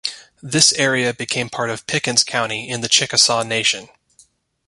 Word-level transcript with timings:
This 0.41 0.73
area 0.73 1.13
became 1.13 1.47
part 1.51 1.69
of 1.69 1.85
Pickens 1.85 2.23
County 2.23 2.67
in 2.67 2.81
the 2.81 2.89
Chickasaw 2.89 3.43
Nation. 3.43 3.87